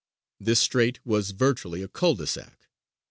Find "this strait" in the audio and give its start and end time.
0.39-0.99